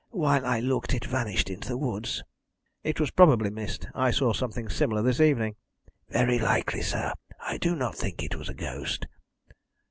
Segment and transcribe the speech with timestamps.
[0.09, 2.23] While I looked it vanished into the woods."
[2.83, 3.85] "It was probably mist.
[3.93, 5.57] I saw something similar this evening!"
[6.09, 7.13] "Very likely, sir.
[7.39, 9.05] I do not think it was a ghost."